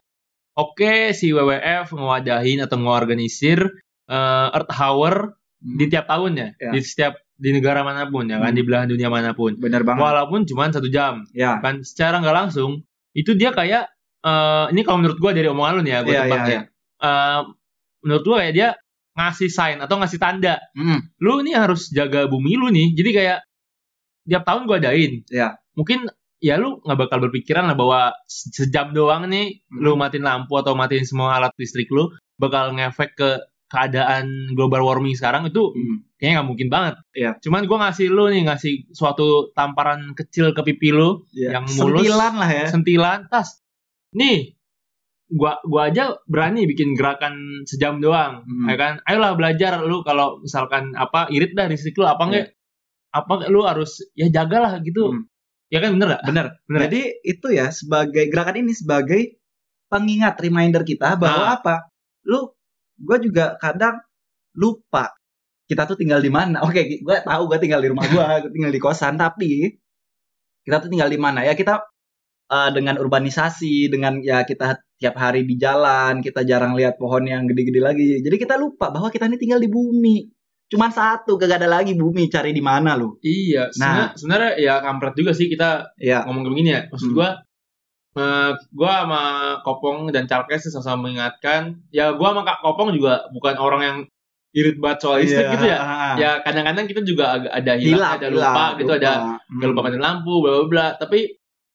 oke 0.52 1.16
si 1.16 1.32
WWF 1.32 1.96
ngewadahin 1.96 2.60
atau 2.60 2.76
ngorganisir 2.76 3.60
eh, 4.04 4.48
Earth 4.52 4.72
Hour 4.76 5.14
Hmm, 5.16 5.39
di 5.60 5.84
tiap 5.86 6.04
tahunnya, 6.06 6.56
Ya. 6.56 6.70
di 6.72 6.80
setiap 6.80 7.14
di 7.36 7.52
negara 7.52 7.80
mana 7.80 8.04
pun 8.04 8.24
ya 8.24 8.36
kan, 8.36 8.50
Hmm. 8.50 8.56
di 8.56 8.62
belahan 8.62 8.88
dunia 8.88 9.08
mana 9.08 9.32
pun. 9.32 9.56
benar 9.56 9.80
banget. 9.80 10.00
Walaupun 10.02 10.40
cuma 10.44 10.68
satu 10.68 10.88
jam, 10.88 11.24
Ya. 11.30 11.56
kan 11.58 11.80
secara 11.80 12.18
nggak 12.18 12.36
langsung 12.36 12.84
itu 13.12 13.32
dia 13.32 13.50
kayak 13.50 13.88
eh, 14.20 14.64
ini 14.68 14.84
kalau 14.84 15.00
menurut 15.00 15.16
gua 15.16 15.32
dari 15.32 15.48
omongan 15.48 15.72
lu 15.76 15.82
nih 15.82 15.92
ya, 15.92 16.00
gua 16.02 16.12
tebak 16.18 16.40
iya, 16.42 16.52
ya. 16.52 16.60
Eh, 17.00 17.40
menurut 18.00 18.22
gua 18.22 18.36
kayak 18.38 18.54
dia 18.54 18.68
ngasih 19.10 19.48
sign 19.48 19.78
atau 19.80 19.96
ngasih 19.96 20.16
tanda 20.16 20.60
Hmm, 20.72 21.00
lu 21.16 21.40
nih 21.40 21.56
harus 21.56 21.88
jaga 21.88 22.24
bumi 22.24 22.52
lu 22.54 22.68
nih. 22.68 22.92
Jadi 22.92 23.10
kayak 23.10 23.38
tiap 24.22 24.44
tahun 24.44 24.68
gua 24.68 24.76
adain. 24.76 25.24
Ya. 25.28 25.56
Mungkin 25.72 26.04
ya 26.36 26.56
lu 26.56 26.80
nggak 26.80 26.98
bakal 26.98 27.20
berpikiran 27.20 27.64
lah 27.64 27.72
bahwa 27.72 28.12
se- 28.24 28.52
sejam 28.54 28.92
doang 28.92 29.24
nih 29.24 29.64
Hmm. 29.68 29.80
lu 29.80 29.96
matiin 29.96 30.20
lampu 30.20 30.52
atau 30.56 30.72
matiin 30.72 31.04
semua 31.04 31.36
alat 31.36 31.52
listrik 31.56 31.88
lu 31.88 32.08
bakal 32.36 32.72
ngefek 32.72 33.12
ke 33.12 33.40
keadaan 33.70 34.26
global 34.52 34.82
warming 34.82 35.14
sekarang 35.14 35.46
itu 35.46 35.70
hmm. 35.70 36.18
kayaknya 36.18 36.34
nggak 36.42 36.48
mungkin 36.50 36.68
banget. 36.68 36.94
Iya. 37.14 37.30
Cuman 37.38 37.64
gua 37.70 37.78
ngasih 37.86 38.06
lu 38.10 38.26
nih 38.26 38.42
ngasih 38.44 38.90
suatu 38.90 39.54
tamparan 39.54 40.12
kecil 40.12 40.50
ke 40.50 40.62
pipi 40.66 40.90
lu 40.90 41.22
Ya. 41.30 41.54
yang 41.56 41.64
mulus 41.70 42.02
Sentilan 42.04 42.34
lah 42.34 42.50
ya. 42.50 42.66
sentilan 42.66 43.18
tas. 43.30 43.62
Nih 44.12 44.58
gua 45.30 45.62
gua 45.62 45.86
aja 45.86 46.18
berani 46.26 46.66
bikin 46.66 46.98
gerakan 46.98 47.62
sejam 47.62 48.02
doang 48.02 48.42
Hmm. 48.42 48.66
ya 48.66 48.74
kan 48.74 48.92
ayolah 49.06 49.38
belajar 49.38 49.78
lu 49.80 50.02
kalau 50.02 50.42
misalkan 50.42 50.90
apa 50.98 51.30
irit 51.30 51.54
dah 51.54 51.70
listrik 51.70 51.94
lu 51.94 52.02
apa 52.04 52.22
enggak 52.26 52.46
apa 53.10 53.46
lu 53.46 53.62
harus 53.62 54.02
ya 54.12 54.26
jagalah 54.26 54.82
gitu 54.82 55.14
Hmm. 55.14 55.30
ya 55.70 55.78
kan 55.78 55.94
bener 55.94 56.18
gak 56.18 56.22
Bener. 56.26 56.46
Bener. 56.66 56.80
Jadi 56.90 57.00
itu 57.22 57.46
ya 57.48 57.70
sebagai 57.70 58.26
gerakan 58.26 58.58
ini 58.60 58.74
sebagai 58.74 59.38
pengingat 59.86 60.34
reminder 60.38 60.82
kita 60.82 61.14
bahwa 61.14 61.46
Ah. 61.46 61.54
apa? 61.56 61.74
Lu 62.26 62.50
gue 63.00 63.16
juga 63.24 63.56
kadang 63.56 63.96
lupa 64.54 65.10
kita 65.66 65.86
tuh 65.86 65.94
tinggal 65.94 66.18
di 66.18 66.28
mana. 66.28 66.60
Oke, 66.66 67.00
gue 67.00 67.16
tahu 67.22 67.42
gue 67.46 67.58
tinggal 67.62 67.80
di 67.80 67.88
rumah 67.88 68.04
gue, 68.04 68.26
tinggal 68.54 68.72
di 68.74 68.80
kosan, 68.82 69.14
tapi 69.16 69.70
kita 70.66 70.82
tuh 70.82 70.90
tinggal 70.90 71.08
di 71.08 71.16
mana? 71.16 71.46
Ya 71.46 71.54
kita 71.54 71.80
eh, 72.50 72.70
dengan 72.74 72.98
urbanisasi, 72.98 73.86
dengan 73.88 74.18
ya 74.20 74.42
kita 74.42 74.82
tiap 75.00 75.16
hari 75.16 75.46
di 75.48 75.56
jalan, 75.56 76.20
kita 76.20 76.44
jarang 76.44 76.76
lihat 76.76 77.00
pohon 77.00 77.24
yang 77.24 77.46
gede-gede 77.48 77.80
lagi. 77.80 78.20
Jadi 78.20 78.36
kita 78.36 78.60
lupa 78.60 78.90
bahwa 78.92 79.08
kita 79.08 79.30
ini 79.30 79.38
tinggal 79.40 79.62
di 79.62 79.70
bumi. 79.70 80.28
Cuman 80.70 80.90
satu, 80.94 81.34
gak 81.34 81.58
ada 81.58 81.66
lagi 81.66 81.98
bumi. 81.98 82.30
Cari 82.30 82.54
di 82.54 82.62
mana 82.62 82.94
lu? 82.94 83.18
Iya, 83.24 83.74
Nah. 83.74 83.74
sebenarnya 83.74 84.06
sebenarnya 84.14 84.52
ya 84.60 84.74
kampret 84.84 85.14
juga 85.18 85.32
sih 85.34 85.50
kita 85.50 85.96
Ya, 85.98 86.22
ngomong 86.28 86.46
begini 86.52 86.70
ya. 86.70 86.80
Maksud 86.86 87.10
Hmm. 87.10 87.16
gua 87.18 87.28
eh, 88.12 88.50
gua 88.70 88.92
sama 89.04 89.22
Kopong 89.62 90.10
dan 90.10 90.26
Charles 90.26 90.62
sih 90.62 90.70
sama-sama 90.70 91.06
mengingatkan. 91.06 91.78
Ya 91.90 92.10
gua 92.14 92.32
sama 92.32 92.42
Kak 92.42 92.60
Kopong 92.60 92.90
juga 92.90 93.28
bukan 93.30 93.54
orang 93.56 93.82
yang 93.82 93.98
irit 94.50 94.82
banget 94.82 94.98
soal 94.98 95.22
listrik 95.22 95.46
Iya, 95.46 95.54
gitu 95.54 95.66
ya. 95.70 95.78
ah, 95.78 96.14
Ya 96.18 96.30
kadang-kadang 96.42 96.90
kita 96.90 97.00
juga 97.06 97.38
agak 97.38 97.52
ada 97.54 97.72
hilang, 97.78 97.94
hilang, 97.94 98.12
ada 98.18 98.26
hilang, 98.26 98.34
lupa 98.50 98.64
gitu, 98.82 98.92
ada 98.98 99.12
Hmm. 99.46 99.62
lupa 99.62 99.80
matiin 99.86 100.02
lampu, 100.02 100.32
bla 100.42 100.50
bla 100.58 100.66
bla. 100.66 100.86
Tapi 100.98 101.18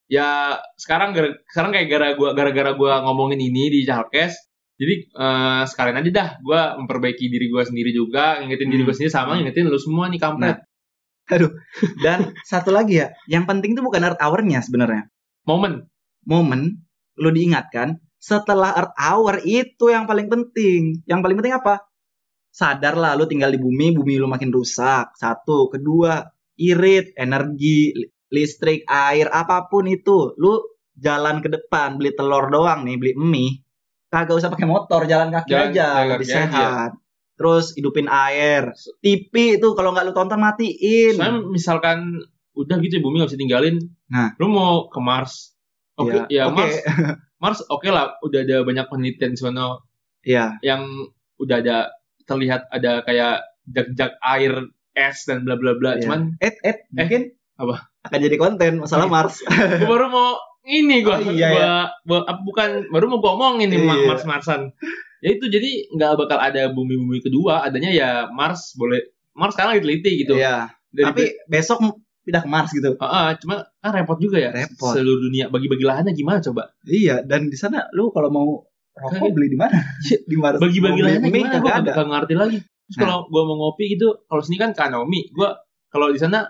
ya 0.06 0.30
sekarang 0.76 1.16
gara, 1.16 1.32
sekarang 1.50 1.72
kayak 1.72 1.88
gara 1.88 2.08
gua 2.20 2.36
gara-gara 2.36 2.72
gua 2.76 3.00
ngomongin 3.02 3.40
ini 3.40 3.72
di 3.72 3.80
Charles, 3.88 4.36
jadi 4.76 4.94
eh, 5.08 5.64
sekalian 5.66 6.04
aja 6.04 6.12
dah 6.12 6.30
gua 6.44 6.76
memperbaiki 6.76 7.32
diri 7.32 7.48
gua 7.48 7.64
sendiri 7.64 7.96
juga, 7.96 8.44
ngingetin 8.44 8.68
diri 8.68 8.84
Hmm. 8.84 8.92
gua 8.92 8.96
sendiri 9.00 9.12
sama 9.14 9.40
ngingetin 9.40 9.72
lu 9.72 9.80
semua 9.80 10.12
nih 10.12 10.20
kampret. 10.20 10.60
Dan 12.06 12.36
satu 12.44 12.70
lagi 12.70 13.02
ya, 13.02 13.10
yang 13.26 13.48
penting 13.48 13.74
itu 13.74 13.82
bukan 13.82 14.04
earth 14.04 14.22
hour-nya 14.22 14.62
sebenarnya. 14.62 15.08
Momen. 15.48 15.88
Momen 16.26 16.82
lu 17.16 17.30
diingatkan 17.32 17.96
setelah 18.18 18.74
earth 18.74 18.96
hour 18.98 19.36
itu 19.46 19.88
yang 19.88 20.10
paling 20.10 20.28
penting. 20.28 21.06
Yang 21.06 21.20
paling 21.22 21.38
penting 21.38 21.56
apa? 21.56 21.86
Sadarlah 22.50 23.14
lu 23.14 23.28
tinggal 23.28 23.52
di 23.52 23.60
bumi, 23.60 23.94
bumi 23.94 24.16
lu 24.18 24.26
makin 24.26 24.50
rusak. 24.50 25.14
Satu, 25.14 25.68
kedua, 25.68 26.24
irit, 26.56 27.12
energi, 27.14 27.92
li- 27.92 28.10
listrik, 28.32 28.88
air, 28.88 29.28
apa 29.28 29.68
pun 29.68 29.86
itu. 29.86 30.34
Lu 30.40 30.64
jalan 30.96 31.44
ke 31.44 31.52
depan 31.52 32.00
beli 32.00 32.16
telur 32.16 32.48
doang 32.48 32.88
nih, 32.88 32.96
beli 32.96 33.14
mie. 33.14 33.60
Kagak 34.08 34.40
usah 34.40 34.48
pakai 34.48 34.64
motor, 34.64 35.04
jalan 35.04 35.30
kaki 35.30 35.52
Jalan- 35.52 35.72
aja, 35.76 35.88
jalan 36.00 36.08
lebih 36.16 36.28
kaki 36.28 36.32
aja. 36.32 36.40
sehat. 36.48 36.92
Terus 37.36 37.66
hidupin 37.76 38.08
air. 38.08 38.72
TV 39.04 39.60
itu 39.60 39.68
kalau 39.76 39.92
nggak 39.92 40.08
lu 40.08 40.14
tonton 40.16 40.40
matiin. 40.40 41.20
Soalnya 41.20 41.44
misalkan 41.52 42.24
udah 42.56 42.80
gitu 42.80 42.98
ya 42.98 43.02
bumi 43.04 43.20
gak 43.20 43.36
bisa 43.36 43.42
tinggalin. 43.44 43.76
Nah. 44.08 44.32
Lu 44.40 44.48
mau 44.48 44.88
ke 44.88 45.04
Mars. 45.04 45.52
Oke, 45.96 46.28
ya, 46.28 46.48
oke. 46.48 46.56
Mars. 46.56 46.76
Mars 47.44 47.60
oke 47.66 47.88
lah, 47.88 48.16
udah 48.20 48.42
ada 48.42 48.58
banyak 48.62 48.86
penelitian 48.86 49.34
sana 49.34 49.80
Iya. 50.22 50.58
yang 50.60 50.88
udah 51.38 51.60
ada 51.60 51.78
terlihat 52.24 52.66
ada 52.70 53.00
kayak 53.02 53.46
jak-jak 53.66 54.18
air 54.20 54.54
es 54.94 55.24
dan 55.24 55.44
bla 55.44 55.56
bla 55.56 55.74
bla. 55.74 55.96
Iya. 55.96 56.04
Cuman 56.04 56.20
Eh, 56.38 56.54
eh, 56.62 56.76
mungkin 56.90 57.22
apa? 57.56 57.88
akan 58.04 58.20
jadi 58.22 58.36
konten 58.36 58.72
masalah 58.80 59.06
Mars. 59.06 59.40
gue 59.80 59.86
baru 59.86 60.08
mau 60.08 60.36
ini 60.64 61.00
gua, 61.00 61.22
Oh, 61.22 61.30
iya, 61.30 61.50
gua, 61.52 61.72
gua- 62.04 62.26
apa, 62.26 62.42
bukan 62.42 62.70
baru 62.90 63.06
mau 63.08 63.20
gua 63.20 63.32
omongin 63.36 63.70
nih 63.70 63.80
Iya. 63.80 64.06
Mars 64.06 64.26
Marsan. 64.26 64.74
Ya 65.22 65.30
itu 65.32 65.46
jadi 65.46 65.70
nggak 65.92 66.12
bakal 66.18 66.38
ada 66.38 66.70
bumi-bumi 66.70 67.18
kedua, 67.20 67.62
adanya 67.62 67.90
ya 67.90 68.10
Mars 68.30 68.74
boleh 68.74 69.00
Mars 69.32 69.54
sekarang 69.54 69.78
lagi 69.78 69.86
teliti 69.86 70.12
gitu. 70.22 70.36
Iya. 70.36 70.74
Dari 70.90 71.06
Tapi 71.06 71.24
besok 71.46 71.80
pindah 72.26 72.42
ke 72.42 72.50
Mars 72.50 72.74
gitu. 72.74 72.98
Ah, 72.98 73.06
ah, 73.06 73.30
cuma 73.38 73.70
kan 73.80 73.92
repot 73.94 74.18
juga 74.18 74.42
ya. 74.42 74.50
Repot. 74.50 74.98
Seluruh 74.98 75.22
dunia 75.22 75.48
bagi-bagi 75.48 75.86
lahannya 75.86 76.12
gimana 76.12 76.42
coba? 76.42 76.74
Iya, 76.84 77.22
dan 77.22 77.48
di 77.48 77.56
sana 77.56 77.86
lu 77.94 78.10
kalau 78.10 78.34
mau 78.34 78.66
rokok 78.92 79.30
beli 79.32 79.54
di 79.54 79.58
mana? 79.58 79.78
di 80.30 80.36
Mars. 80.36 80.58
Bagi-bagi 80.58 81.00
lahannya 81.00 81.30
gimana? 81.30 81.56
Gue 81.62 81.72
ada. 81.72 81.92
gak 81.94 82.08
ngerti 82.10 82.34
lagi. 82.36 82.58
Terus 82.60 82.98
Nah. 82.98 83.02
kalau 83.02 83.18
gua 83.30 83.42
mau 83.46 83.58
ngopi 83.58 83.98
gitu, 83.98 84.14
kalau 84.30 84.46
sini 84.46 84.58
kan 84.58 84.70
kanomi, 84.70 85.34
gua 85.34 85.58
kalau 85.90 86.14
di 86.14 86.22
sana 86.22 86.46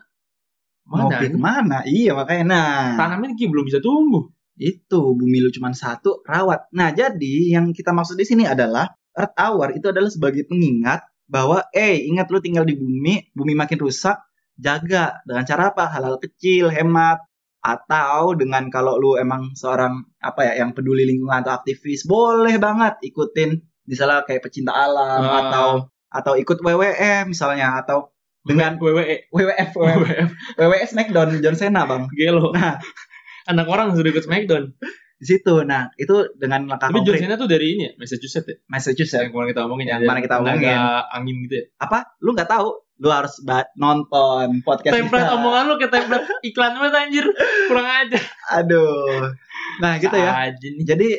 mana? 0.84 1.16
Ngopi 1.16 1.28
ke 1.32 1.40
mana? 1.40 1.78
Iya 1.84 2.12
makanya 2.12 2.44
nah 2.46 2.70
Tanamin 3.00 3.34
kayak 3.36 3.50
belum 3.52 3.66
bisa 3.66 3.80
tumbuh. 3.80 4.28
itu 4.56 5.00
bumi 5.16 5.44
lu 5.44 5.52
cuma 5.52 5.72
satu 5.72 6.24
rawat. 6.24 6.72
Nah 6.72 6.92
jadi 6.92 7.52
yang 7.52 7.72
kita 7.72 7.92
maksud 7.92 8.16
di 8.16 8.24
sini 8.24 8.44
adalah 8.44 8.88
Earth 9.12 9.36
Hour 9.36 9.76
itu 9.76 9.92
adalah 9.92 10.08
sebagai 10.08 10.48
pengingat 10.48 11.04
bahwa 11.24 11.68
eh 11.72 12.04
ingat 12.04 12.28
lu 12.28 12.40
tinggal 12.40 12.64
di 12.64 12.76
bumi, 12.76 13.32
bumi 13.32 13.52
makin 13.52 13.80
rusak, 13.80 14.16
jaga 14.56 15.20
dengan 15.24 15.44
cara 15.44 15.72
apa? 15.72 15.88
Halal 15.88 16.18
kecil, 16.18 16.68
hemat 16.70 17.20
atau 17.60 18.38
dengan 18.38 18.70
kalau 18.70 18.96
lu 18.96 19.18
emang 19.18 19.58
seorang 19.58 20.06
apa 20.22 20.46
ya 20.46 20.62
yang 20.62 20.72
peduli 20.72 21.02
lingkungan 21.04 21.42
atau 21.42 21.58
aktivis 21.58 22.06
boleh 22.06 22.62
banget 22.62 23.02
ikutin 23.02 23.58
misalnya 23.84 24.22
kayak 24.22 24.46
pecinta 24.46 24.70
alam 24.70 25.26
Ah. 25.26 25.34
atau 25.42 25.68
atau 26.08 26.34
ikut 26.38 26.62
WWE 26.62 27.26
misalnya 27.26 27.82
atau 27.82 28.14
dengan 28.46 28.78
WWE, 28.78 29.34
WWF 29.34 29.74
WWF 29.82 29.98
WWF, 29.98 30.30
WWE 30.62 30.86
Smackdown 30.86 31.42
John 31.42 31.58
Cena 31.58 31.90
bang 31.90 32.06
gelo. 32.14 32.54
Nah. 32.54 32.78
anak 33.46 33.66
orang 33.66 33.94
sudah 33.94 34.10
ikut 34.10 34.24
Smackdown. 34.24 34.74
di 35.16 35.26
situ 35.26 35.64
nah 35.64 35.90
itu 35.96 36.28
dengan 36.36 36.68
langkah 36.68 36.92
Tapi 36.92 37.02
John 37.02 37.18
konkret 37.18 37.22
Cena 37.24 37.36
tuh 37.36 37.48
dari 37.48 37.68
ini 37.72 37.82
ya, 37.82 37.92
Massachusetts 37.96 38.46
ya. 38.46 38.56
Massachusetts 38.68 39.16
Yang 39.16 39.32
kemarin 39.32 39.50
kita 39.50 39.62
omongin 39.64 39.88
Yang 39.88 39.98
ada 39.98 40.06
mana 40.06 40.20
kita 40.20 40.36
tenaga 40.38 40.54
omongin. 40.54 40.78
angin 41.10 41.36
gitu 41.48 41.56
ya. 41.56 41.66
apa 41.80 41.98
lu 42.20 42.30
nggak 42.36 42.46
tahu 42.46 42.68
lu 42.96 43.10
harus 43.10 43.36
nonton 43.76 44.62
podcast 44.62 44.96
Template 44.96 45.28
kita. 45.28 45.36
omongan 45.36 45.64
lu 45.68 45.76
kayak 45.76 45.92
template 45.92 46.26
iklan 46.42 46.74
banget 46.76 46.94
anjir. 46.96 47.26
Kurang 47.68 47.88
aja. 47.88 48.20
aduh 48.54 49.30
nah 49.78 49.98
gitu 49.98 50.16
ya 50.16 50.52
jadi 50.80 51.10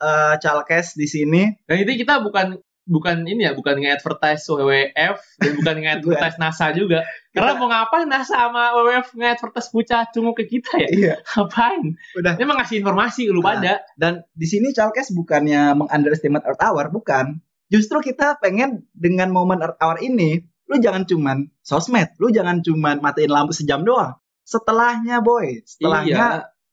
eh 0.00 0.34
Chalkes 0.36 0.94
di 0.94 1.04
sini 1.04 1.42
Dan 1.64 1.76
itu 1.78 2.00
kita 2.00 2.24
bukan 2.24 2.56
bukan 2.90 3.22
ini 3.22 3.46
ya, 3.46 3.52
bukan 3.54 3.78
nge-advertise 3.78 4.42
WWF 4.50 5.16
dan 5.38 5.50
bukan 5.54 5.74
nge-advertise 5.84 6.36
NASA 6.40 6.72
juga. 6.72 7.06
Karena 7.30 7.54
mau 7.54 7.68
ngapain 7.68 8.08
NASA 8.08 8.34
sama 8.34 8.74
WWF 8.74 9.14
nge-advertise 9.14 9.68
bocah 9.70 10.08
cungu 10.10 10.32
ke 10.34 10.48
kita 10.48 10.72
ya? 10.74 10.88
iya 10.90 11.14
Ngapain? 11.36 11.94
Udah. 12.18 12.34
Emang 12.40 12.58
ngasih 12.58 12.80
informasi 12.80 13.28
lu 13.28 13.38
Nah. 13.38 13.54
pada. 13.54 13.74
dan 13.94 14.24
di 14.32 14.48
sini 14.48 14.72
Chalkes 14.72 15.12
bukannya 15.12 15.76
mengunderestimate 15.76 16.42
Earth 16.42 16.64
Hour 16.64 16.90
bukan 16.90 17.38
justru 17.68 18.00
kita 18.00 18.40
pengen 18.42 18.82
dengan 18.90 19.30
momen 19.30 19.60
Earth 19.60 19.78
Hour 19.78 20.00
ini 20.00 20.42
lu 20.70 20.78
jangan 20.78 21.02
cuman 21.02 21.36
sosmed 21.60 22.14
lu 22.16 22.30
jangan 22.30 22.60
cuman 22.60 22.98
matiin 22.98 23.28
lampu 23.28 23.50
sejam 23.50 23.82
doang 23.82 24.14
setelahnya 24.42 25.18
boy 25.18 25.60
setelahnya 25.64 26.14
Iya. 26.14 26.28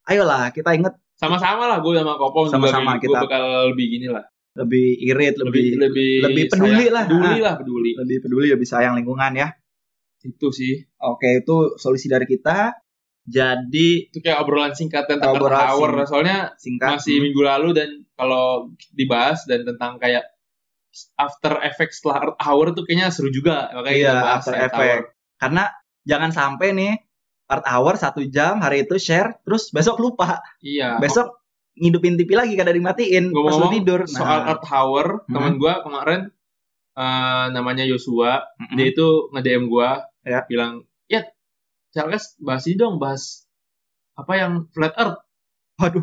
ayolah 0.06 0.50
kita 0.50 0.72
inget 0.72 0.94
Sama-sama 1.14 1.66
lah 1.66 1.78
gue 1.78 1.92
sama 1.92 2.14
Kopong 2.14 2.46
Sama-sama 2.46 2.94
juga 2.94 3.02
kita. 3.02 3.18
bakal 3.20 3.42
lebih 3.68 3.86
gini 3.90 4.06
lah. 4.06 4.22
lebih 4.54 4.86
irit 5.04 5.34
Lebih 5.34 5.42
lebih 5.42 5.66
lebih 5.76 6.10
lebih 6.24 6.44
peduli 6.48 6.70
sayang- 6.78 6.94
lah. 6.94 7.04
Peduli 7.04 7.38
lah, 7.40 7.54
peduli. 7.54 7.90
lebih 7.96 8.16
peduli 8.20 8.46
lebih 8.48 8.68
sayang 8.68 8.94
lingkungan 8.94 9.32
ya 9.32 9.48
Itu 10.20 10.50
sih. 10.50 10.78
Oke, 11.00 11.42
itu 11.42 11.54
solusi 11.74 12.06
dari 12.06 12.22
kita. 12.24 12.70
Jadi 13.24 14.08
Itu 14.08 14.18
kayak 14.18 14.40
obrolan 14.40 14.72
singkat 14.72 15.06
tentang 15.06 15.36
Obrolan 15.36 15.68
singkat. 15.68 16.06
Soalnya 16.06 16.38
singkat. 16.56 16.88
masih 16.96 17.18
minggu 17.20 17.38
lalu 17.40 17.68
dan 17.72 17.88
kalau 18.12 18.66
dibahas 18.90 19.42
dan 19.44 19.62
tentang 19.62 19.94
kayak 19.96 20.22
after 21.14 21.58
effect 21.62 21.92
setelah 21.92 22.16
Earth 22.24 22.40
Hour 22.40 22.66
tuh 22.72 22.82
kayaknya 22.82 23.08
seru 23.08 23.28
juga 23.28 23.70
makanya 23.70 23.94
Iya, 23.94 24.08
kita 24.08 24.18
bahas 24.18 24.36
after 24.36 24.52
Earth 24.54 24.66
effect. 24.68 24.78
Hour. 24.78 25.00
Karena 25.38 25.64
jangan 26.02 26.30
sampai 26.30 26.68
nih 26.72 26.92
Earth 27.46 27.66
Hour 27.66 27.94
satu 27.94 28.20
jam 28.26 28.60
hari 28.60 28.82
itu 28.82 28.96
share, 28.96 29.40
terus 29.40 29.68
besok 29.68 29.96
lupa. 29.98 30.42
Iya. 30.58 30.98
Besok 30.98 31.40
ngidupin 31.74 32.14
TV 32.14 32.30
lagi 32.34 32.54
kadang 32.54 32.74
dimatiin 32.74 33.24
pas 33.24 33.32
ngomong-ngomong 33.32 33.72
tidur. 33.72 34.00
soal 34.04 34.42
Nah, 34.42 34.50
Earth 34.50 34.66
Hour, 34.66 35.06
Hmm. 35.24 35.32
teman 35.32 35.54
gua 35.56 35.80
kemarin 35.80 36.20
eh, 36.92 37.46
namanya 37.48 37.86
Yosua, 37.86 38.42
mm-mm. 38.58 38.74
dia 38.74 38.90
itu 38.90 39.06
nge-DM 39.30 39.64
gua 39.66 40.02
Ya. 40.20 40.42
bilang, 40.44 40.82
"Ya, 41.06 41.30
Charles 41.88 42.34
bahas 42.36 42.66
ini 42.66 42.74
dong, 42.74 42.98
bahas 42.98 43.46
apa 44.12 44.34
yang 44.34 44.52
flat 44.68 44.92
earth." 44.94 45.22
waduh, 45.78 46.02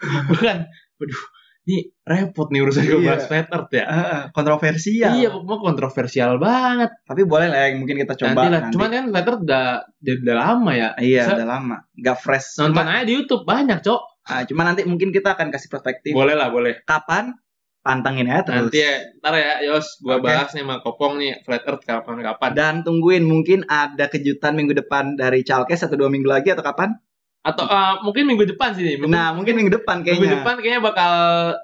Bukan. 0.28 0.68
Waduh, 1.00 1.22
ini 1.62 1.76
repot 2.02 2.50
nih 2.50 2.58
urusan 2.58 2.82
Iya. 2.82 2.98
bahas 3.00 3.24
flat 3.24 3.46
earth 3.46 3.70
ya. 3.70 3.84
eh, 3.86 4.20
kontroversial. 4.34 5.12
Iya, 5.14 5.28
mau 5.30 5.58
kontroversial 5.58 6.36
banget. 6.36 6.90
Tapi 7.02 7.22
boleh 7.22 7.46
lah 7.46 7.70
yang 7.70 7.78
mungkin 7.78 7.96
kita 7.96 8.18
coba 8.18 8.34
Nanti 8.34 8.46
lah. 8.50 8.60
nanti. 8.66 8.72
Cuman 8.74 8.88
kan 8.90 9.04
earth 9.14 9.40
udah, 9.40 9.66
udah, 9.86 10.14
udah 10.26 10.36
lama 10.36 10.70
ya. 10.74 10.88
Iya, 10.98 11.22
Bisa 11.22 11.34
udah 11.38 11.48
lama. 11.48 11.76
Gak 11.94 12.16
fresh. 12.18 12.48
Nonton 12.58 12.82
Cuma, 12.82 12.90
aja 12.90 13.06
di 13.06 13.12
YouTube 13.14 13.42
banyak, 13.42 13.78
Cok. 13.78 14.02
ah, 14.24 14.42
cuma 14.42 14.62
nanti 14.62 14.82
mungkin 14.82 15.10
kita 15.10 15.34
akan 15.34 15.50
kasih 15.50 15.68
perspektif. 15.68 16.10
Boleh 16.10 16.34
lah, 16.34 16.50
boleh. 16.50 16.82
Kapan? 16.82 17.30
Pantengin 17.78 18.26
ya 18.26 18.42
terus. 18.42 18.70
Nanti 18.70 18.78
ya, 18.78 18.94
ntar 19.18 19.34
ya, 19.34 19.58
Yos, 19.66 19.98
gua 19.98 20.18
Oke. 20.18 20.30
bahas 20.30 20.54
nih 20.54 20.62
sama 20.62 20.78
Kopong 20.78 21.18
nih 21.18 21.42
flat 21.42 21.66
earth 21.66 21.82
kapan-kapan. 21.82 22.50
Dan 22.54 22.74
tungguin 22.82 23.22
mungkin 23.22 23.66
ada 23.66 24.06
kejutan 24.06 24.54
minggu 24.54 24.74
depan 24.78 25.18
dari 25.18 25.42
Chalkes 25.42 25.82
atau 25.82 25.98
dua 25.98 26.06
minggu 26.06 26.26
lagi 26.26 26.50
atau 26.50 26.62
kapan? 26.62 26.94
Atau 27.42 27.66
eh, 27.66 27.94
mungkin 28.06 28.22
minggu 28.30 28.44
depan 28.54 28.70
sih 28.72 28.86
nih. 28.86 28.96
Mungkin, 29.02 29.18
Nah, 29.18 29.34
mungkin 29.34 29.54
minggu 29.58 29.72
depan 29.74 30.00
minggu 30.00 30.14
kayaknya. 30.14 30.34
depan 30.38 30.54
kayaknya 30.62 30.80
bakal 30.80 31.12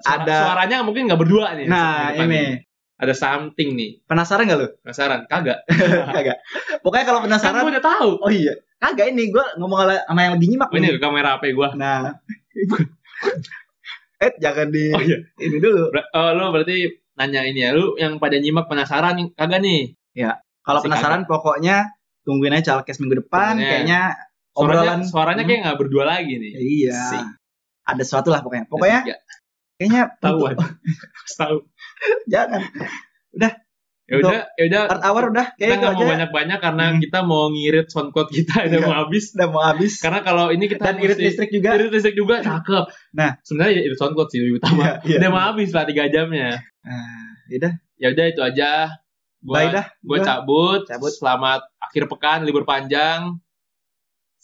suara- 0.03 0.23
Ada- 0.27 0.41
suaranya 0.43 0.77
mungkin 0.83 1.01
nggak 1.07 1.19
berdua 1.19 1.55
nih. 1.55 1.65
Nah, 1.71 2.11
minggu 2.11 2.23
ini 2.23 2.35
nih. 2.35 2.49
Ada 2.99 3.13
something 3.15 3.69
nih. 3.79 3.89
penasaran 4.03 4.43
gak 4.43 4.59
lu? 4.59 4.67
Penasaran? 4.83 5.23
Kagak. 5.31 5.63
Kagak. 6.19 6.37
Pokoknya 6.83 7.05
kalau 7.07 7.19
Kan 7.23 7.31
penasaran, 7.31 7.63
gua 7.63 7.71
udah 7.71 7.85
tahu. 7.95 8.09
oh 8.19 8.27
iya. 8.27 8.59
Kagak 8.75 9.15
ini 9.15 9.31
gue 9.31 9.45
ngomong 9.55 9.79
sama 10.03 10.19
yang 10.19 10.35
lagi 10.35 10.47
nyimak 10.51 10.67
ini 10.75 10.83
nih. 10.83 10.99
kamera 10.99 11.39
HP 11.39 11.55
gua. 11.55 11.71
Nah. 11.79 12.11
eh, 14.19 14.31
jangan 14.43 14.67
di 14.67 14.91
Oh 14.91 14.99
iya. 14.99 15.15
ini 15.39 15.57
dulu. 15.57 15.95
Ber- 15.95 16.11
oh, 16.11 16.29
lu 16.35 16.43
berarti 16.51 16.91
nanya 17.15 17.47
ini 17.47 17.63
ya. 17.63 17.71
Lu 17.71 17.95
yang 17.95 18.19
pada 18.19 18.35
nyimak 18.35 18.67
penasaran 18.67 19.15
kagak 19.31 19.63
nih? 19.63 19.95
Kalau 20.59 20.83
Masih 20.83 20.91
penasaran 20.91 21.23
pokoknya 21.23 21.95
tungguin 22.27 22.51
aja 22.51 22.75
Chalkes 22.75 22.99
minggu 22.99 23.23
depan 23.25 23.55
kayaknya 23.57 24.11
obrolan 24.59 25.01
suaranya 25.03 25.43
Hmm. 25.43 25.49
kayak 25.49 25.61
nggak 25.63 25.77
berdua 25.79 26.03
lagi 26.03 26.33
nih. 26.35 26.53
Iya. 26.53 26.99
Sih. 27.09 27.23
Ada 27.85 28.01
sesuatu 28.03 28.29
lah 28.29 28.41
pokoknya. 28.41 28.65
Pokoknya 28.67 28.99
Ketiga. 29.01 29.17
kayaknya 29.75 30.01
untuk- 30.21 30.59
Tahu. 31.33 31.55
jangan 32.33 32.61
Ya 34.09 34.17
udah, 34.17 34.41
ya 34.57 34.63
udah. 34.65 34.81
Art 34.89 35.03
hour 35.05 35.23
udah 35.29 35.47
Kita 35.53 35.61
kayak 35.61 35.69
itu 35.69 35.85
nggak 35.85 35.93
mau 35.95 36.09
banyak-banyak 36.09 36.59
karena 36.59 36.85
Hmm. 36.89 36.97
kita 36.97 37.19
mau 37.21 37.43
ngirit 37.47 37.87
soundcloud 37.87 38.29
kita 38.33 38.65
udah 38.65 38.79
Iya. 38.81 38.87
mau 38.89 38.95
habis. 38.97 39.25
udah 39.37 39.47
mau 39.47 39.61
habis 39.61 39.93
Karena 40.01 40.19
kalau 40.19 40.49
ini 40.49 40.65
kita 40.65 40.81
dan 40.83 40.97
irit 40.97 41.21
listrik 41.21 41.53
juga 41.53 41.77
Irit 41.77 41.93
listrik 41.93 42.17
juga 42.17 42.41
cakep. 42.41 42.85
Nah. 43.13 43.37
sebenarnya 43.39 43.85
irit 43.85 43.93
soundcloud 43.95 44.27
sih 44.27 44.41
lebih 44.41 44.57
utama. 44.57 44.81
Iya, 44.81 44.93
iya. 45.05 45.17
Udah 45.21 45.29
mau 45.29 45.41
habis 45.45 45.69
lah 45.69 45.85
3 45.85 46.09
jamnya. 46.09 46.57
nah, 46.81 47.29
yaudah 47.47 47.73
Ya 47.95 48.07
udah 48.09 48.25
itu 48.25 48.41
aja. 48.41 48.69
Gua, 49.39 49.55
bye 49.55 49.69
dah 49.69 49.85
Gue 50.01 50.17
cabut. 50.19 50.81
cabut. 50.83 51.11
Selamat 51.11 51.61
akhir 51.79 52.09
pekan, 52.09 52.43
libur 52.43 52.65
panjang. 52.65 53.37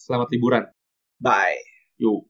Selamat 0.05 0.29
liburan. 0.29 0.63
bye 1.17 1.57
Yuk. 1.97 2.29